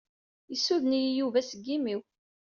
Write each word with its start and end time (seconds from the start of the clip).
Yessuden-iyi 0.51 1.11
Yuba 1.19 1.39
seg 1.49 1.65
imi-w. 1.75 2.01